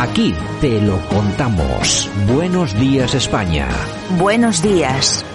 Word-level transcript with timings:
Aquí 0.00 0.34
te 0.62 0.80
lo 0.80 0.98
contamos. 1.08 2.10
Buenos 2.26 2.72
días 2.80 3.14
España. 3.14 3.68
Buenos 4.18 4.62
días. 4.62 5.26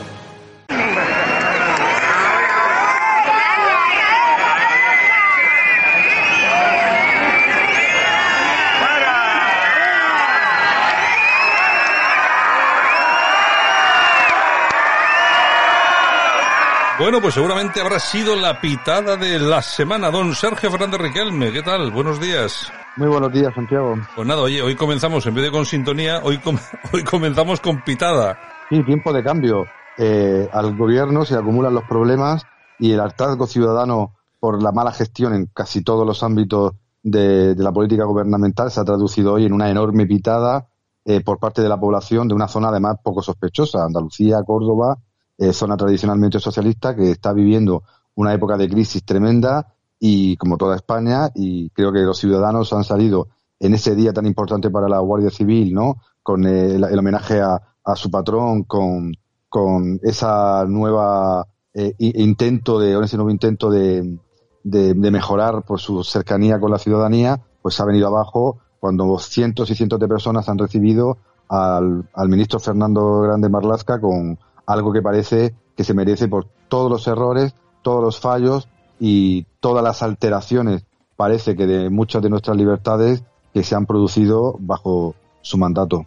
Bueno, 16.97 17.21
pues 17.21 17.35
seguramente 17.35 17.81
habrá 17.81 17.99
sido 17.99 18.35
la 18.35 18.59
pitada 18.59 19.15
de 19.15 19.37
la 19.37 19.61
semana. 19.61 20.09
Don 20.09 20.33
Sergio 20.33 20.71
Fernández 20.71 21.01
Riquelme, 21.01 21.51
¿qué 21.51 21.61
tal? 21.61 21.91
Buenos 21.91 22.19
días. 22.19 22.71
Muy 22.97 23.09
buenos 23.09 23.33
días, 23.33 23.53
Santiago. 23.53 23.95
Pues 24.15 24.25
nada, 24.25 24.41
oye, 24.41 24.61
hoy 24.61 24.75
comenzamos, 24.75 25.25
en 25.25 25.35
vez 25.35 25.43
de 25.43 25.51
con 25.51 25.65
sintonía, 25.65 26.21
hoy, 26.23 26.39
hoy 26.93 27.03
comenzamos 27.03 27.59
con 27.59 27.83
pitada. 27.83 28.37
Sí, 28.69 28.81
tiempo 28.83 29.11
de 29.11 29.21
cambio. 29.21 29.65
Eh, 29.97 30.47
al 30.53 30.77
gobierno 30.77 31.25
se 31.25 31.35
acumulan 31.35 31.73
los 31.73 31.83
problemas 31.83 32.43
y 32.79 32.93
el 32.93 33.01
hartazgo 33.01 33.47
ciudadano 33.47 34.15
por 34.39 34.63
la 34.63 34.71
mala 34.71 34.93
gestión 34.93 35.33
en 35.33 35.47
casi 35.47 35.83
todos 35.83 36.07
los 36.07 36.23
ámbitos 36.23 36.73
de, 37.03 37.53
la 37.57 37.73
política 37.73 38.05
gubernamental 38.05 38.71
se 38.71 38.79
ha 38.79 38.85
traducido 38.85 39.33
hoy 39.33 39.45
en 39.45 39.53
una 39.53 39.69
enorme 39.69 40.05
pitada 40.05 40.69
eh, 41.03 41.21
por 41.21 41.37
parte 41.37 41.61
de 41.61 41.69
la 41.69 41.79
población 41.79 42.29
de 42.29 42.33
una 42.33 42.47
zona 42.47 42.69
además 42.69 42.97
poco 43.03 43.21
sospechosa, 43.21 43.83
Andalucía, 43.83 44.41
Córdoba, 44.43 44.97
eh, 45.37 45.51
zona 45.51 45.75
tradicionalmente 45.75 46.39
socialista 46.39 46.95
que 46.95 47.11
está 47.11 47.33
viviendo 47.33 47.83
una 48.15 48.33
época 48.33 48.55
de 48.55 48.69
crisis 48.69 49.03
tremenda 49.03 49.74
y 49.99 50.37
como 50.37 50.57
toda 50.57 50.75
España 50.75 51.29
y 51.33 51.69
creo 51.69 51.91
que 51.91 51.99
los 51.99 52.17
ciudadanos 52.17 52.73
han 52.73 52.83
salido 52.83 53.29
en 53.59 53.73
ese 53.73 53.95
día 53.95 54.13
tan 54.13 54.25
importante 54.25 54.69
para 54.69 54.89
la 54.89 54.99
Guardia 54.99 55.29
Civil, 55.29 55.73
¿no? 55.73 55.97
Con 56.21 56.45
el, 56.45 56.83
homenaje 56.83 57.41
a, 57.41 57.61
su 57.95 58.09
patrón, 58.09 58.63
con, 58.63 59.13
con 59.47 59.99
esa 60.03 60.65
nueva 60.67 61.47
eh, 61.73 61.93
intento 61.99 62.79
de, 62.79 62.99
ese 63.03 63.15
nuevo 63.15 63.29
intento 63.29 63.69
de, 63.69 64.17
de, 64.63 64.93
mejorar 64.95 65.63
por 65.63 65.79
su 65.79 66.03
cercanía 66.03 66.59
con 66.59 66.71
la 66.71 66.79
ciudadanía, 66.79 67.39
pues 67.61 67.79
ha 67.79 67.85
venido 67.85 68.07
abajo 68.07 68.59
cuando 68.79 69.17
cientos 69.19 69.69
y 69.69 69.75
cientos 69.75 69.99
de 69.99 70.07
personas 70.07 70.49
han 70.49 70.57
recibido 70.57 71.17
al, 71.47 72.09
al 72.13 72.29
ministro 72.29 72.59
Fernando 72.59 73.21
Grande 73.21 73.49
Marlasca 73.49 74.01
con 74.01 74.39
algo 74.65 74.91
que 74.91 75.03
parece 75.03 75.53
que 75.75 75.83
se 75.83 75.93
merece 75.93 76.27
por 76.27 76.47
todos 76.67 76.89
los 76.89 77.07
errores, 77.07 77.53
todos 77.83 78.03
los 78.03 78.19
fallos 78.19 78.67
y 78.99 79.45
todas 79.59 79.83
las 79.83 80.01
alteraciones, 80.03 80.83
parece 81.15 81.55
que 81.55 81.65
de 81.65 81.89
muchas 81.89 82.21
de 82.21 82.29
nuestras 82.29 82.57
libertades 82.57 83.23
que 83.53 83.63
se 83.63 83.75
han 83.75 83.85
producido 83.85 84.55
bajo 84.59 85.15
su 85.41 85.57
mandato. 85.57 86.05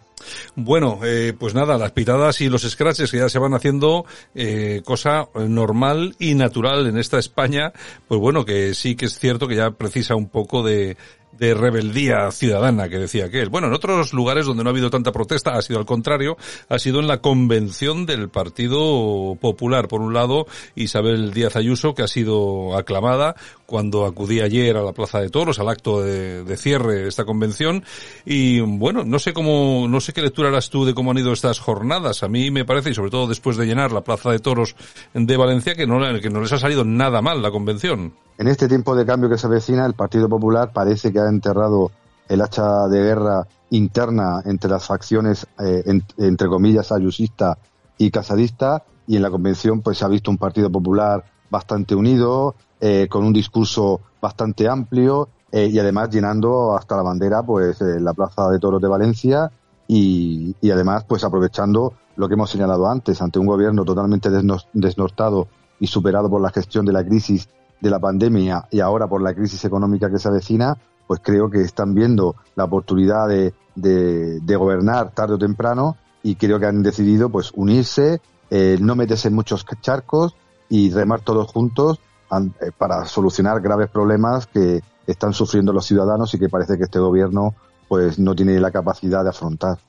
Bueno, 0.55 0.99
eh, 1.03 1.33
pues 1.37 1.55
nada, 1.55 1.77
las 1.77 1.91
pitadas 1.91 2.41
y 2.41 2.49
los 2.49 2.63
scratches 2.63 3.09
que 3.09 3.19
ya 3.19 3.29
se 3.29 3.39
van 3.39 3.53
haciendo, 3.53 4.05
eh, 4.35 4.81
cosa 4.83 5.29
normal 5.33 6.15
y 6.19 6.35
natural 6.35 6.87
en 6.87 6.97
esta 6.97 7.17
España, 7.17 7.71
pues 8.07 8.19
bueno, 8.19 8.43
que 8.43 8.73
sí 8.73 8.95
que 8.95 9.05
es 9.05 9.17
cierto 9.17 9.47
que 9.47 9.55
ya 9.55 9.71
precisa 9.71 10.15
un 10.15 10.27
poco 10.27 10.61
de, 10.61 10.97
de 11.31 11.53
rebeldía 11.53 12.31
ciudadana 12.31 12.89
que 12.89 12.97
decía 12.97 13.29
que 13.29 13.41
es. 13.41 13.49
Bueno, 13.49 13.67
en 13.67 13.73
otros 13.73 14.13
lugares 14.13 14.45
donde 14.45 14.63
no 14.63 14.69
ha 14.69 14.71
habido 14.71 14.89
tanta 14.89 15.11
protesta 15.11 15.55
ha 15.55 15.61
sido 15.61 15.79
al 15.79 15.85
contrario, 15.85 16.37
ha 16.67 16.79
sido 16.79 16.99
en 16.99 17.07
la 17.07 17.21
convención 17.21 18.05
del 18.05 18.29
Partido 18.29 19.37
Popular. 19.39 19.87
Por 19.87 20.01
un 20.01 20.13
lado, 20.13 20.47
Isabel 20.75 21.33
Díaz 21.33 21.55
Ayuso, 21.55 21.93
que 21.93 22.03
ha 22.03 22.07
sido 22.07 22.75
aclamada 22.75 23.35
cuando 23.65 24.05
acudí 24.05 24.41
ayer 24.41 24.75
a 24.77 24.81
la 24.81 24.93
Plaza 24.93 25.21
de 25.21 25.29
Toros, 25.29 25.59
al 25.59 25.69
acto 25.69 26.01
de, 26.01 26.43
de 26.43 26.57
cierre 26.57 27.03
de 27.03 27.07
esta 27.07 27.25
convención. 27.25 27.83
Y 28.25 28.59
bueno, 28.59 29.03
no 29.03 29.19
sé 29.19 29.33
cómo, 29.33 29.87
no 29.87 30.01
sé 30.01 30.13
qué 30.13 30.21
lectura 30.21 30.49
harás 30.49 30.69
tú 30.69 30.85
de 30.85 30.93
cómo 30.93 31.11
han 31.11 31.17
ido 31.19 31.31
estas 31.31 31.59
jornadas. 31.59 32.23
A 32.23 32.27
mí 32.27 32.51
me 32.51 32.65
parece, 32.65 32.89
y 32.89 32.93
sobre 32.93 33.11
todo 33.11 33.27
después 33.27 33.57
de 33.57 33.65
llenar 33.65 33.91
la 33.91 34.01
Plaza 34.01 34.31
de 34.31 34.39
Toros 34.39 34.75
de 35.13 35.37
Valencia, 35.37 35.75
que 35.75 35.87
no, 35.87 35.99
que 36.19 36.29
no 36.29 36.41
les 36.41 36.51
ha 36.51 36.59
salido 36.59 36.83
nada 36.83 37.21
mal 37.21 37.41
la 37.41 37.51
convención. 37.51 38.13
En 38.39 38.47
este 38.47 38.69
tiempo 38.69 38.95
de 38.95 39.05
cambio 39.05 39.29
que 39.29 39.37
se 39.37 39.47
avecina, 39.47 39.85
el 39.85 39.95
Partido 39.95 40.29
Popular 40.29 40.71
parece 40.71 41.11
que 41.11 41.19
ha 41.19 41.27
enterrado 41.27 41.91
el 42.29 42.39
hacha 42.39 42.87
de 42.87 43.01
guerra 43.01 43.45
interna 43.69 44.41
entre 44.45 44.69
las 44.69 44.87
facciones, 44.87 45.45
eh, 45.59 45.83
entre 46.17 46.47
comillas, 46.47 46.93
ayusista 46.93 47.57
y 47.97 48.09
casadista, 48.09 48.85
y 49.07 49.17
en 49.17 49.23
la 49.23 49.29
convención 49.29 49.81
pues 49.81 49.97
se 49.97 50.05
ha 50.05 50.07
visto 50.07 50.31
un 50.31 50.37
Partido 50.37 50.71
Popular 50.71 51.25
bastante 51.49 51.95
unido, 51.95 52.55
eh, 52.79 53.09
con 53.09 53.25
un 53.25 53.33
discurso 53.33 53.99
bastante 54.21 54.69
amplio 54.69 55.27
eh, 55.51 55.65
y 55.65 55.77
además 55.77 56.09
llenando 56.09 56.77
hasta 56.77 56.95
la 56.95 57.01
bandera 57.01 57.43
pues 57.43 57.81
la 57.81 58.13
Plaza 58.13 58.47
de 58.47 58.59
Toros 58.59 58.81
de 58.81 58.87
Valencia 58.87 59.51
y, 59.85 60.55
y, 60.61 60.71
además 60.71 61.03
pues 61.03 61.25
aprovechando 61.25 61.91
lo 62.15 62.29
que 62.29 62.35
hemos 62.35 62.49
señalado 62.49 62.87
antes, 62.87 63.21
ante 63.21 63.37
un 63.37 63.47
gobierno 63.47 63.83
totalmente 63.83 64.29
desnortado 64.29 65.49
y 65.77 65.87
superado 65.87 66.29
por 66.29 66.39
la 66.39 66.51
gestión 66.51 66.85
de 66.85 66.93
la 66.93 67.03
crisis 67.03 67.49
de 67.79 67.89
la 67.89 67.99
pandemia 67.99 68.65
y 68.71 68.79
ahora 68.79 69.07
por 69.07 69.21
la 69.21 69.33
crisis 69.33 69.63
económica 69.65 70.09
que 70.09 70.19
se 70.19 70.27
avecina, 70.27 70.77
pues 71.07 71.21
creo 71.23 71.49
que 71.49 71.61
están 71.61 71.93
viendo 71.93 72.35
la 72.55 72.65
oportunidad 72.65 73.27
de, 73.27 73.53
de, 73.75 74.55
gobernar 74.55 75.11
tarde 75.11 75.35
o 75.35 75.37
temprano 75.37 75.97
y 76.21 76.35
creo 76.35 76.59
que 76.59 76.65
han 76.65 76.83
decidido 76.83 77.29
pues 77.29 77.51
unirse, 77.55 78.21
eh, 78.49 78.77
no 78.79 78.95
meterse 78.95 79.29
en 79.29 79.35
muchos 79.35 79.65
charcos 79.81 80.35
y 80.69 80.91
remar 80.91 81.21
todos 81.21 81.51
juntos 81.51 81.99
eh, 82.31 82.71
para 82.77 83.05
solucionar 83.05 83.61
graves 83.61 83.89
problemas 83.89 84.45
que 84.47 84.81
están 85.07 85.33
sufriendo 85.33 85.73
los 85.73 85.85
ciudadanos 85.85 86.33
y 86.33 86.39
que 86.39 86.49
parece 86.49 86.77
que 86.77 86.83
este 86.83 86.99
gobierno 86.99 87.55
pues 87.89 88.19
no 88.19 88.35
tiene 88.35 88.59
la 88.59 88.69
capacidad 88.69 89.23
de 89.23 89.31
afrontar. 89.31 89.79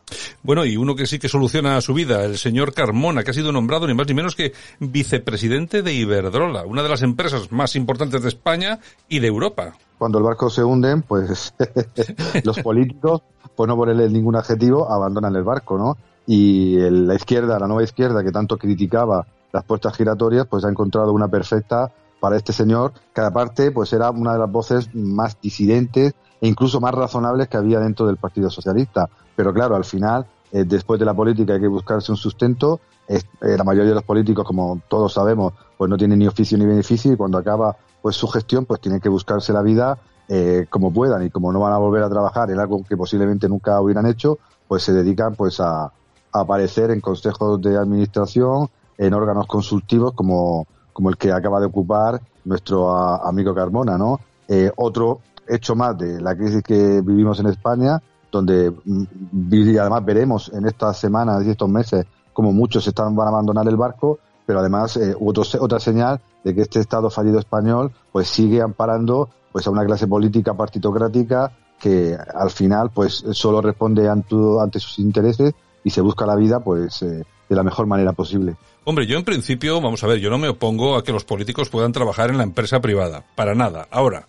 Bueno, 0.42 0.64
y 0.64 0.78
uno 0.78 0.96
que 0.96 1.06
sí 1.06 1.18
que 1.18 1.28
soluciona 1.28 1.78
su 1.82 1.92
vida, 1.92 2.24
el 2.24 2.38
señor 2.38 2.72
Carmona, 2.72 3.22
que 3.22 3.30
ha 3.30 3.34
sido 3.34 3.52
nombrado 3.52 3.86
ni 3.86 3.92
más 3.92 4.08
ni 4.08 4.14
menos 4.14 4.34
que 4.34 4.54
vicepresidente 4.80 5.82
de 5.82 5.92
Iberdrola, 5.92 6.64
una 6.64 6.82
de 6.82 6.88
las 6.88 7.02
empresas 7.02 7.52
más 7.52 7.76
importantes 7.76 8.22
de 8.22 8.30
España 8.30 8.80
y 9.06 9.18
de 9.20 9.28
Europa. 9.28 9.74
Cuando 9.98 10.16
el 10.16 10.24
barco 10.24 10.48
se 10.48 10.64
hunde, 10.64 10.96
pues 11.06 11.54
los 12.44 12.58
políticos, 12.60 13.20
pues 13.54 13.68
no 13.68 13.76
ponerle 13.76 14.08
ningún 14.08 14.34
adjetivo, 14.34 14.90
abandonan 14.90 15.36
el 15.36 15.44
barco, 15.44 15.76
¿no? 15.76 15.98
Y 16.26 16.78
la 16.78 17.14
izquierda, 17.14 17.58
la 17.58 17.66
nueva 17.66 17.84
izquierda, 17.84 18.24
que 18.24 18.32
tanto 18.32 18.56
criticaba 18.56 19.26
las 19.52 19.64
puertas 19.64 19.94
giratorias, 19.94 20.46
pues 20.46 20.64
ha 20.64 20.70
encontrado 20.70 21.12
una 21.12 21.28
perfecta 21.28 21.92
para 22.20 22.36
este 22.36 22.52
señor, 22.52 22.92
que 23.14 23.20
aparte 23.20 23.72
pues 23.72 23.92
era 23.92 24.10
una 24.10 24.34
de 24.34 24.38
las 24.38 24.50
voces 24.50 24.94
más 24.94 25.40
disidentes 25.40 26.14
e 26.40 26.46
incluso 26.46 26.80
más 26.80 26.94
razonables 26.94 27.48
que 27.48 27.56
había 27.56 27.80
dentro 27.80 28.06
del 28.06 28.18
Partido 28.18 28.50
Socialista. 28.50 29.08
Pero 29.34 29.52
claro, 29.52 29.74
al 29.74 29.84
final, 29.84 30.26
eh, 30.52 30.64
después 30.64 31.00
de 31.00 31.06
la 31.06 31.14
política 31.14 31.54
hay 31.54 31.60
que 31.60 31.68
buscarse 31.68 32.12
un 32.12 32.18
sustento. 32.18 32.80
Eh, 33.08 33.20
la 33.40 33.64
mayoría 33.64 33.90
de 33.90 33.94
los 33.94 34.04
políticos, 34.04 34.44
como 34.44 34.80
todos 34.88 35.12
sabemos, 35.12 35.54
pues 35.76 35.88
no 35.88 35.96
tienen 35.96 36.18
ni 36.18 36.26
oficio 36.26 36.56
ni 36.58 36.66
beneficio 36.66 37.12
y 37.12 37.16
cuando 37.16 37.38
acaba 37.38 37.76
pues 38.02 38.16
su 38.16 38.28
gestión, 38.28 38.64
pues 38.66 38.80
tienen 38.80 39.00
que 39.00 39.08
buscarse 39.08 39.52
la 39.52 39.62
vida 39.62 39.98
eh, 40.28 40.66
como 40.70 40.92
puedan 40.92 41.26
y 41.26 41.30
como 41.30 41.52
no 41.52 41.60
van 41.60 41.72
a 41.72 41.78
volver 41.78 42.02
a 42.02 42.08
trabajar 42.08 42.50
en 42.50 42.60
algo 42.60 42.84
que 42.84 42.96
posiblemente 42.96 43.48
nunca 43.48 43.80
hubieran 43.80 44.06
hecho, 44.06 44.38
pues 44.68 44.82
se 44.84 44.92
dedican 44.92 45.34
pues 45.34 45.58
a, 45.60 45.84
a 45.84 45.92
aparecer 46.32 46.90
en 46.90 47.00
consejos 47.00 47.60
de 47.60 47.76
administración, 47.76 48.68
en 48.96 49.14
órganos 49.14 49.46
consultivos 49.46 50.12
como 50.14 50.66
como 51.00 51.08
el 51.08 51.16
que 51.16 51.32
acaba 51.32 51.58
de 51.60 51.64
ocupar 51.64 52.20
nuestro 52.44 52.94
amigo 52.94 53.54
Carmona, 53.54 53.96
¿no? 53.96 54.20
Eh, 54.46 54.70
otro 54.76 55.20
hecho 55.48 55.74
más 55.74 55.96
de 55.96 56.20
la 56.20 56.36
crisis 56.36 56.62
que 56.62 57.00
vivimos 57.00 57.40
en 57.40 57.46
España, 57.46 58.02
donde 58.30 58.70
mm, 58.70 59.78
además 59.80 60.04
veremos 60.04 60.50
en 60.52 60.66
estas 60.66 60.98
semanas 60.98 61.42
y 61.46 61.50
estos 61.50 61.70
meses 61.70 62.04
como 62.34 62.52
muchos 62.52 62.86
están, 62.86 63.16
van 63.16 63.28
a 63.28 63.30
abandonar 63.30 63.66
el 63.66 63.76
barco, 63.76 64.18
pero 64.44 64.60
además 64.60 64.98
eh, 64.98 65.16
otra 65.18 65.80
señal 65.80 66.20
de 66.44 66.54
que 66.54 66.60
este 66.60 66.80
Estado 66.80 67.08
fallido 67.08 67.38
español 67.38 67.92
pues 68.12 68.28
sigue 68.28 68.60
amparando 68.60 69.30
pues 69.52 69.66
a 69.66 69.70
una 69.70 69.86
clase 69.86 70.06
política 70.06 70.52
partitocrática 70.52 71.50
que 71.78 72.14
al 72.34 72.50
final 72.50 72.90
pues 72.90 73.24
solo 73.32 73.62
responde 73.62 74.06
ante, 74.06 74.36
ante 74.60 74.78
sus 74.78 74.98
intereses 74.98 75.54
y 75.82 75.88
se 75.88 76.02
busca 76.02 76.26
la 76.26 76.36
vida 76.36 76.60
pues 76.60 77.00
eh, 77.00 77.24
de 77.50 77.56
la 77.56 77.64
mejor 77.64 77.86
manera 77.86 78.12
posible. 78.12 78.56
Hombre, 78.84 79.06
yo 79.06 79.18
en 79.18 79.24
principio, 79.24 79.80
vamos 79.80 80.02
a 80.02 80.06
ver, 80.06 80.20
yo 80.20 80.30
no 80.30 80.38
me 80.38 80.48
opongo 80.48 80.96
a 80.96 81.04
que 81.04 81.12
los 81.12 81.24
políticos 81.24 81.68
puedan 81.68 81.92
trabajar 81.92 82.30
en 82.30 82.38
la 82.38 82.44
empresa 82.44 82.80
privada, 82.80 83.24
para 83.34 83.54
nada. 83.54 83.88
Ahora, 83.90 84.26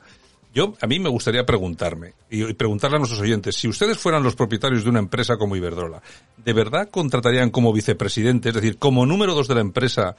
yo, 0.54 0.74
a 0.82 0.88
mí 0.88 1.00
me 1.00 1.08
gustaría 1.08 1.46
preguntarme, 1.46 2.16
y, 2.32 2.52
preguntarle 2.56 2.98
a 2.98 3.00
nuestros 3.00 3.22
oyentes, 3.22 3.56
si 3.56 3.68
ustedes 3.68 3.98
fueran 3.98 4.24
los 4.24 4.36
propietarios 4.36 4.84
de 4.84 4.90
una 4.90 5.00
empresa 5.00 5.38
como 5.38 5.56
Iberdrola, 5.56 6.02
¿de 6.36 6.54
verdad 6.54 6.90
contratarían 6.90 7.52
como 7.52 7.72
vicepresidente, 7.72 8.50
es 8.50 8.56
decir, 8.56 8.78
como 8.78 9.06
número 9.06 9.36
dos 9.36 9.48
de 9.48 9.56
la 9.56 9.62
empresa, 9.62 10.16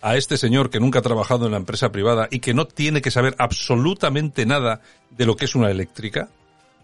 a 0.00 0.16
este 0.16 0.36
señor 0.36 0.70
que 0.70 0.80
nunca 0.80 1.00
ha 1.00 1.02
trabajado 1.02 1.46
en 1.46 1.52
la 1.52 1.58
empresa 1.58 1.90
privada 1.90 2.28
y 2.30 2.38
que 2.38 2.54
no 2.54 2.66
tiene 2.66 3.02
que 3.02 3.10
saber 3.10 3.34
absolutamente 3.38 4.46
nada 4.46 4.80
de 5.10 5.26
lo 5.26 5.34
que 5.34 5.46
es 5.46 5.56
una 5.56 5.70
eléctrica? 5.70 6.28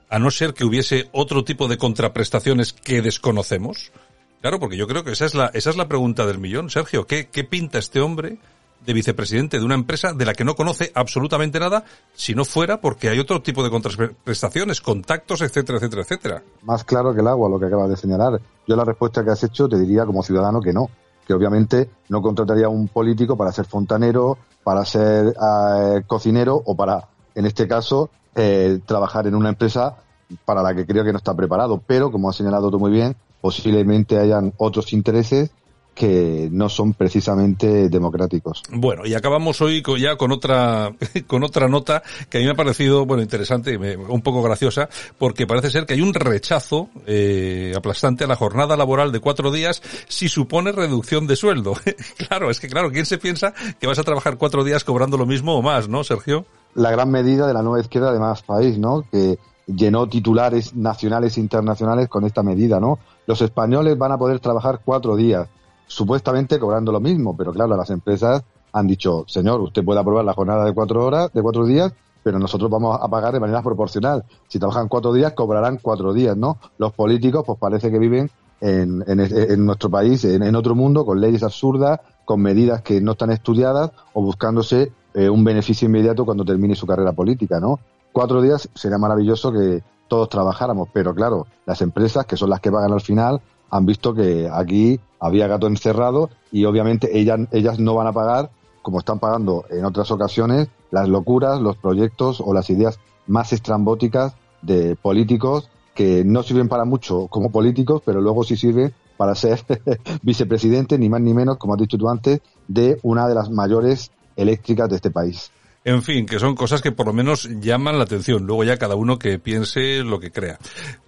A 0.09 0.19
no 0.19 0.33
ser 0.33 0.53
que 0.53 0.65
hubiese 0.65 1.09
otro 1.13 1.45
tipo 1.45 1.69
de 1.69 1.79
contraprestaciones 1.79 2.73
que 2.73 3.03
desconocemos. 3.03 3.93
Claro, 4.41 4.59
porque 4.59 4.77
yo 4.77 4.87
creo 4.87 5.05
que 5.05 5.13
esa 5.13 5.27
es 5.27 5.35
la, 5.35 5.47
esa 5.53 5.71
es 5.71 5.77
la 5.77 5.89
pregunta 5.89 6.27
del 6.27 6.39
millón. 6.39 6.71
Sergio, 6.71 7.07
¿qué, 7.07 7.29
qué 7.29 7.45
pinta 7.45 7.79
este 7.79 8.01
hombre 8.01 8.39
de 8.85 8.93
vicepresidente 8.93 9.59
de 9.59 9.65
una 9.65 9.75
empresa 9.75 10.13
de 10.13 10.25
la 10.25 10.33
que 10.33 10.45
no 10.45 10.55
conoce 10.55 10.91
absolutamente 10.95 11.61
nada, 11.61 11.85
si 12.15 12.35
no 12.35 12.45
fuera 12.45 12.81
porque 12.81 13.09
hay 13.09 13.19
otro 13.19 13.43
tipo 13.43 13.63
de 13.63 13.71
contraprestaciones, 13.71 14.81
contactos, 14.81 15.43
etcétera, 15.43 15.79
etcétera, 15.79 16.03
etcétera. 16.03 16.43
Más 16.63 16.85
claro 16.85 17.15
que 17.15 17.21
el 17.21 17.29
agua, 17.29 17.49
lo 17.49 17.59
que 17.59 17.67
acabas 17.67 17.91
de 17.91 17.97
señalar. 17.97 18.41
Yo 18.67 18.77
la 18.77 18.85
respuesta 18.85 19.25
que 19.25 19.31
has 19.31 19.45
hecho 19.45 19.69
te 19.69 19.79
diría 19.79 20.07
como 20.07 20.23
ciudadano 20.23 20.61
que 20.61 20.73
no, 20.73 20.89
que 21.27 21.35
obviamente 21.35 21.91
no 22.09 22.23
contrataría 22.23 22.67
a 22.67 22.71
un 22.71 22.89
político 22.89 23.37
para 23.37 23.53
ser 23.53 23.67
fontanero, 23.67 24.39
para 24.65 24.85
ser 24.85 25.27
eh, 25.29 26.03
cocinero 26.07 26.63
o 26.65 26.75
para, 26.75 27.09
en 27.35 27.47
este 27.47 27.69
caso, 27.69 28.11
eh, 28.35 28.81
trabajar 28.87 29.27
en 29.27 29.35
una 29.35 29.51
empresa 29.51 29.97
para 30.45 30.63
la 30.63 30.75
que 30.75 30.87
creo 30.87 31.05
que 31.05 31.13
no 31.13 31.19
está 31.19 31.35
preparado. 31.35 31.83
Pero, 31.87 32.11
como 32.11 32.31
has 32.31 32.37
señalado 32.37 32.71
tú 32.71 32.79
muy 32.79 32.91
bien, 32.91 33.15
posiblemente 33.41 34.19
hayan 34.19 34.53
otros 34.59 34.93
intereses 34.93 35.51
que 35.95 36.49
no 36.51 36.71
son 36.71 36.95
precisamente 36.95 37.91
democráticos. 37.91 38.63
Bueno, 38.71 39.05
y 39.05 39.13
acabamos 39.13 39.61
hoy 39.61 39.83
ya 39.99 40.17
con 40.17 40.33
otra 40.33 40.95
con 41.27 41.45
otra 41.45 41.69
nota 41.69 42.03
que 42.31 42.39
a 42.39 42.41
mí 42.41 42.47
me 42.47 42.53
ha 42.53 42.57
parecido 42.57 43.05
bueno 43.05 43.23
interesante, 43.23 43.77
un 43.77 44.23
poco 44.23 44.43
graciosa, 44.43 44.89
porque 45.19 45.47
parece 45.47 45.71
ser 45.71 45.85
que 45.85 45.95
hay 45.95 46.01
un 46.01 46.15
rechazo 46.15 46.89
eh, 47.07 47.75
aplastante 47.77 48.25
a 48.25 48.29
la 48.29 48.37
jornada 48.37 48.79
laboral 48.79 49.13
de 49.13 49.21
cuatro 49.21 49.51
días 49.51 49.83
si 50.09 50.29
supone 50.31 50.73
reducción 50.73 51.27
de 51.27 51.37
sueldo. 51.37 51.75
claro, 52.29 52.51
es 52.51 52.61
que 52.61 52.69
claro, 52.69 52.91
¿quién 52.91 53.05
se 53.05 53.19
piensa 53.19 53.53
que 53.79 53.87
vas 53.87 53.99
a 53.99 54.03
trabajar 54.03 54.39
cuatro 54.39 54.65
días 54.65 54.85
cobrando 54.85 55.19
lo 55.19 55.27
mismo 55.27 55.55
o 55.55 55.61
más, 55.61 55.89
no, 55.89 56.03
Sergio? 56.03 56.47
La 56.75 56.91
gran 56.93 57.11
medida 57.11 57.47
de 57.47 57.53
la 57.53 57.63
nueva 57.63 57.81
izquierda 57.81 58.13
de 58.13 58.21
más 58.21 58.43
país, 58.43 58.79
¿no? 58.79 59.05
Que 59.11 59.39
llenó 59.75 60.09
titulares 60.09 60.75
nacionales 60.75 61.37
e 61.37 61.41
internacionales 61.41 62.09
con 62.09 62.25
esta 62.25 62.43
medida, 62.43 62.81
¿no? 62.81 62.99
Los 63.27 63.43
españoles 63.43 63.97
van 63.97 64.13
a 64.13 64.19
poder 64.19 64.41
trabajar 64.41 64.81
cuatro 64.85 65.17
días 65.17 65.49
supuestamente 65.87 66.59
cobrando 66.59 66.93
lo 66.93 67.01
mismo, 67.01 67.37
pero 67.37 67.53
claro, 67.53 67.77
las 67.77 67.91
empresas 67.91 68.43
han 68.73 68.87
dicho, 68.87 69.25
señor, 69.27 69.61
usted 69.61 69.85
puede 69.85 70.01
aprobar 70.01 70.25
la 70.25 70.35
jornada 70.35 70.65
de 70.65 70.73
cuatro 70.73 71.05
horas, 71.05 71.33
de 71.33 71.43
cuatro 71.43 71.67
días, 71.67 71.93
pero 72.23 72.39
nosotros 72.39 72.71
vamos 72.71 72.99
a 73.01 73.09
pagar 73.09 73.33
de 73.33 73.41
manera 73.41 73.63
proporcional. 73.63 74.25
Si 74.47 74.59
trabajan 74.59 74.89
cuatro 74.89 75.13
días, 75.13 75.33
cobrarán 75.33 75.79
cuatro 75.83 76.13
días, 76.13 76.37
¿no? 76.37 76.59
Los 76.79 76.93
políticos, 76.93 77.45
pues 77.45 77.59
parece 77.59 77.91
que 77.91 77.99
viven 77.99 78.31
en, 78.61 79.65
nuestro 79.65 79.91
país, 79.91 80.25
en, 80.25 80.55
otro 80.55 80.75
mundo, 80.75 81.05
con 81.05 81.21
leyes 81.21 81.43
absurdas, 81.43 82.01
con 82.25 82.41
medidas 82.41 82.83
que 82.83 83.01
no 83.01 83.13
están 83.13 83.31
estudiadas 83.31 83.91
o 84.13 84.23
buscándose 84.23 84.93
eh, 85.15 85.29
un 85.29 85.43
beneficio 85.43 85.87
inmediato 85.87 86.25
cuando 86.25 86.45
termine 86.45 86.77
su 86.77 86.87
carrera 86.87 87.13
política, 87.13 87.59
¿no? 87.59 87.81
Cuatro 88.13 88.43
días 88.43 88.69
sería 88.75 88.99
maravilloso 88.99 89.53
que 89.53 89.83
todos 90.09 90.29
trabajáramos, 90.29 90.89
pero 90.93 91.15
claro, 91.15 91.47
las 91.67 91.81
empresas, 91.83 92.27
que 92.27 92.37
son 92.37 92.51
las 92.51 92.61
que 92.61 92.73
pagan 92.73 92.93
al 92.93 93.01
final, 93.01 93.41
han 93.71 93.87
visto 93.87 94.13
que 94.15 94.51
aquí 94.53 94.99
había 95.21 95.47
gato 95.47 95.69
encerrado 95.69 96.31
y 96.51 96.65
obviamente 96.65 97.17
ellas, 97.19 97.41
ellas 97.53 97.79
no 97.79 97.95
van 97.95 98.09
a 98.09 98.13
pagar, 98.13 98.51
como 98.83 98.99
están 98.99 99.21
pagando 99.21 99.65
en 99.71 99.85
otras 99.85 100.11
ocasiones, 100.11 100.69
las 100.91 101.09
locuras, 101.09 101.61
los 101.61 101.77
proyectos 101.77 102.43
o 102.45 102.53
las 102.53 102.69
ideas 102.71 102.99
más 103.27 103.53
estrambóticas 103.53 104.35
de 104.63 104.97
políticos 104.97 105.71
que 105.95 106.25
no 106.25 106.43
sirven 106.43 106.69
para 106.69 106.85
mucho 106.85 107.29
como 107.29 107.51
políticos, 107.51 108.03
pero 108.05 108.21
luego 108.21 108.43
sí 108.43 108.57
sirven 108.57 108.93
para 109.17 109.35
ser 109.35 109.63
vicepresidente, 110.23 110.99
ni 110.99 111.09
más 111.09 111.21
ni 111.21 111.35
menos, 111.35 111.59
como 111.59 111.75
has 111.75 111.81
dicho 111.81 111.99
tú 111.99 112.09
antes, 112.09 112.41
de 112.67 112.99
una 113.03 113.29
de 113.29 113.35
las 113.35 113.51
mayores 113.51 114.11
eléctricas 114.35 114.89
de 114.89 114.97
este 114.97 115.11
país. 115.11 115.53
En 115.85 116.03
fin, 116.03 116.27
que 116.27 116.39
son 116.39 116.55
cosas 116.55 116.83
que 116.83 116.93
por 116.93 117.07
lo 117.07 117.13
menos 117.13 117.49
llaman 117.61 117.97
la 117.97 118.05
atención. 118.05 118.47
Luego 118.47 118.65
ya 118.65 118.77
cada 118.77 118.97
uno 118.97 119.19
que 119.19 119.39
piense 119.39 120.03
lo 120.03 120.21
que 120.21 120.31
crea. 120.31 120.59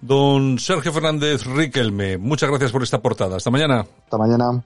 Don 0.01 0.57
Sergio 0.57 0.91
Fernández 0.91 1.45
Riquelme, 1.45 2.17
muchas 2.17 2.49
gracias 2.49 2.71
por 2.71 2.81
esta 2.81 3.01
portada. 3.01 3.37
Hasta 3.37 3.51
mañana. 3.51 3.81
Hasta 3.81 4.17
mañana. 4.17 4.63